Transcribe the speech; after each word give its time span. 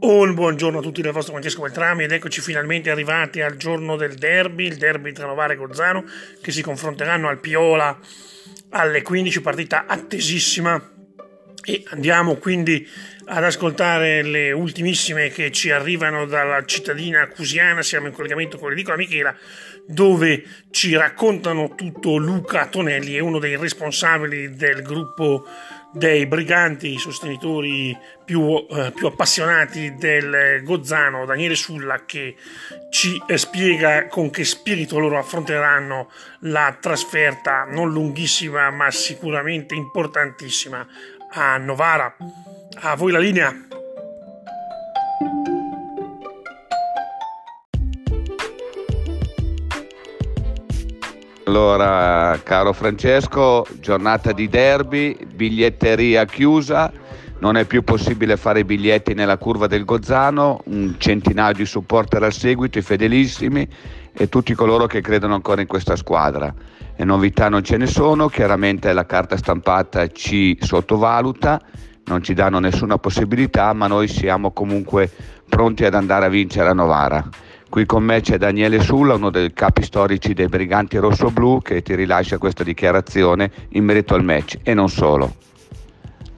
Un 0.00 0.32
buongiorno 0.32 0.78
a 0.78 0.82
tutti 0.82 1.02
dal 1.02 1.10
vostro 1.10 1.32
Francesco 1.32 1.62
Beltrami 1.62 2.04
ed 2.04 2.12
eccoci 2.12 2.40
finalmente 2.40 2.88
arrivati 2.88 3.40
al 3.40 3.56
giorno 3.56 3.96
del 3.96 4.14
derby, 4.14 4.66
il 4.66 4.76
derby 4.76 5.10
tra 5.10 5.26
Novara 5.26 5.54
e 5.54 5.56
Gozzano 5.56 6.04
che 6.40 6.52
si 6.52 6.62
confronteranno 6.62 7.26
al 7.26 7.40
Piola 7.40 7.98
alle 8.68 9.02
15, 9.02 9.40
partita 9.40 9.86
attesissima 9.86 10.97
e 11.68 11.82
andiamo 11.90 12.36
quindi 12.36 12.88
ad 13.26 13.44
ascoltare 13.44 14.22
le 14.22 14.52
ultimissime 14.52 15.28
che 15.28 15.52
ci 15.52 15.70
arrivano 15.70 16.24
dalla 16.24 16.64
cittadina 16.64 17.28
cusiana, 17.28 17.82
siamo 17.82 18.06
in 18.06 18.14
collegamento 18.14 18.56
con 18.56 18.70
l'edicola 18.70 18.96
Michela 18.96 19.36
dove 19.86 20.44
ci 20.70 20.96
raccontano 20.96 21.74
tutto 21.74 22.16
Luca 22.16 22.66
Tonelli, 22.66 23.14
è 23.14 23.20
uno 23.20 23.38
dei 23.38 23.56
responsabili 23.56 24.54
del 24.54 24.80
gruppo 24.80 25.46
dei 25.92 26.26
briganti, 26.26 26.92
i 26.92 26.98
sostenitori 26.98 27.96
più, 28.24 28.66
eh, 28.70 28.92
più, 28.94 29.06
appassionati 29.06 29.94
del 29.94 30.62
Gozzano, 30.62 31.24
Daniele 31.24 31.54
Sulla, 31.54 32.04
che 32.04 32.36
ci 32.90 33.20
eh, 33.26 33.38
spiega 33.38 34.06
con 34.08 34.30
che 34.30 34.44
spirito 34.44 34.98
loro 34.98 35.18
affronteranno 35.18 36.10
la 36.40 36.76
trasferta 36.78 37.64
non 37.64 37.90
lunghissima 37.90 38.70
ma 38.70 38.90
sicuramente 38.90 39.74
importantissima 39.74 40.86
a 41.30 41.56
Novara. 41.58 42.14
A 42.80 42.96
voi 42.96 43.12
la 43.12 43.18
linea. 43.18 43.52
Allora, 51.44 52.38
caro 52.42 52.72
Francesco, 52.74 53.66
giornata 53.80 54.32
di 54.32 54.48
derby, 54.48 55.16
biglietteria 55.24 56.26
chiusa, 56.26 56.92
non 57.38 57.56
è 57.56 57.64
più 57.64 57.82
possibile 57.82 58.36
fare 58.36 58.60
i 58.60 58.64
biglietti 58.64 59.14
nella 59.14 59.38
curva 59.38 59.66
del 59.66 59.86
Gozzano, 59.86 60.60
un 60.64 60.96
centinaio 60.98 61.54
di 61.54 61.64
supporter 61.64 62.22
al 62.22 62.34
seguito, 62.34 62.78
i 62.78 62.82
fedelissimi 62.82 63.66
e 64.12 64.28
tutti 64.28 64.52
coloro 64.52 64.86
che 64.86 65.00
credono 65.00 65.34
ancora 65.34 65.62
in 65.62 65.66
questa 65.66 65.96
squadra. 65.96 66.52
E 67.00 67.04
novità 67.04 67.48
non 67.48 67.62
ce 67.62 67.76
ne 67.76 67.86
sono, 67.86 68.26
chiaramente 68.26 68.92
la 68.92 69.06
carta 69.06 69.36
stampata 69.36 70.08
ci 70.08 70.58
sottovaluta, 70.60 71.60
non 72.06 72.24
ci 72.24 72.34
danno 72.34 72.58
nessuna 72.58 72.98
possibilità, 72.98 73.72
ma 73.72 73.86
noi 73.86 74.08
siamo 74.08 74.50
comunque 74.50 75.08
pronti 75.48 75.84
ad 75.84 75.94
andare 75.94 76.26
a 76.26 76.28
vincere 76.28 76.70
a 76.70 76.72
Novara. 76.72 77.24
Qui 77.68 77.86
con 77.86 78.02
me 78.02 78.20
c'è 78.20 78.36
Daniele 78.36 78.80
Sulla, 78.80 79.14
uno 79.14 79.30
dei 79.30 79.52
capi 79.52 79.84
storici 79.84 80.34
dei 80.34 80.48
Briganti 80.48 80.96
Rosso-Blu, 80.96 81.62
che 81.62 81.82
ti 81.82 81.94
rilascia 81.94 82.36
questa 82.36 82.64
dichiarazione 82.64 83.48
in 83.68 83.84
merito 83.84 84.16
al 84.16 84.24
match 84.24 84.58
e 84.64 84.74
non 84.74 84.88
solo. 84.88 85.36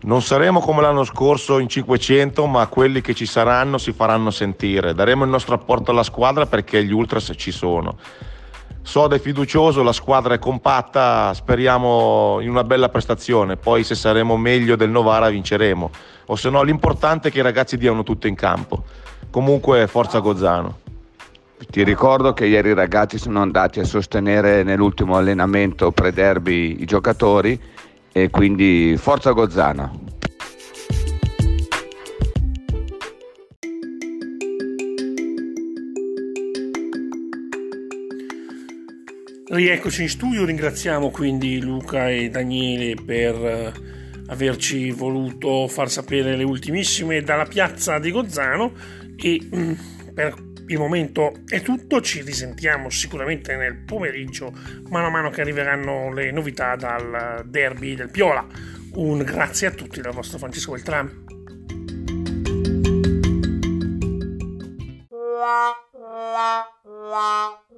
Non 0.03 0.21
saremo 0.21 0.61
come 0.61 0.83
l'anno 0.83 1.05
scorso 1.05 1.59
in 1.59 1.71
500, 1.71 2.45
ma 2.45 2.67
quelli 2.67 3.01
che 3.01 3.15
ci 3.15 3.25
saranno 3.25 3.79
si 3.79 3.93
faranno 3.93 4.31
sentire. 4.31 4.93
Daremo 4.93 5.25
il 5.25 5.31
nostro 5.31 5.55
apporto 5.55 5.91
alla 5.91 6.03
squadra 6.03 6.45
perché 6.45 6.85
gli 6.85 6.93
ultras 6.93 7.33
ci 7.35 7.51
sono. 7.51 7.97
Soda 8.83 9.15
è 9.15 9.21
fiducioso, 9.21 9.83
la 9.83 9.93
squadra 9.93 10.35
è 10.35 10.39
compatta, 10.39 11.33
speriamo 11.35 12.39
in 12.41 12.49
una 12.49 12.65
bella 12.65 12.89
prestazione, 12.89 13.57
poi 13.57 13.85
se 13.85 13.95
saremo 13.95 14.37
meglio 14.37 14.75
del 14.75 14.91
Novara 14.91 15.29
vinceremo, 15.29 15.91
o 16.27 16.35
se 16.35 16.51
no 16.51 16.63
l'importante 16.63 17.29
è 17.29 17.31
che 17.31 17.39
i 17.39 17.43
ragazzi 17.43 17.77
diano 17.77 18.03
tutto 18.03 18.27
in 18.27 18.35
campo. 18.35 18.83
Comunque 19.31 19.87
forza 19.87 20.19
Gozzano. 20.19 20.79
Ti 21.71 21.85
ricordo 21.85 22.33
che 22.33 22.47
ieri 22.47 22.71
i 22.71 22.75
ragazzi 22.75 23.19
sono 23.19 23.41
andati 23.43 23.81
a 23.81 23.85
sostenere 23.85 24.63
nell'ultimo 24.63 25.17
allenamento 25.17 25.93
pre-derby 25.93 26.81
i 26.81 26.85
giocatori 26.85 27.61
e 28.11 28.31
quindi 28.31 28.97
forza 28.97 29.31
Gozzana. 29.33 30.10
Rieccoci 39.53 40.03
in 40.03 40.09
studio, 40.09 40.45
ringraziamo 40.45 41.11
quindi 41.11 41.61
Luca 41.61 42.09
e 42.09 42.31
Daniele 42.31 42.95
per 42.95 43.35
eh, 43.35 43.73
averci 44.29 44.93
voluto 44.93 45.67
far 45.67 45.91
sapere 45.91 46.37
le 46.37 46.45
ultimissime 46.45 47.21
dalla 47.23 47.47
piazza 47.47 47.99
di 47.99 48.13
Gozzano 48.13 48.73
e 49.17 49.41
mm, 49.53 49.73
per 50.15 50.37
il 50.69 50.79
momento 50.79 51.33
è 51.49 51.63
tutto, 51.63 52.01
ci 52.01 52.23
risentiamo 52.23 52.91
sicuramente 52.91 53.57
nel 53.57 53.79
pomeriggio, 53.79 54.53
mano 54.89 55.09
a 55.09 55.11
mano 55.11 55.31
che 55.31 55.41
arriveranno 55.41 56.13
le 56.13 56.31
novità 56.31 56.77
dal 56.77 57.43
derby 57.45 57.97
del 57.97 58.09
Piola. 58.09 58.47
Un 58.93 59.19
grazie 59.25 59.67
a 59.67 59.73
tutti 59.73 60.01
dal 60.01 60.13
vostro 60.13 60.39
Francesco 60.39 60.77
la 60.77 60.81
la 65.11 65.75
la 66.33 66.81
la 67.11 67.70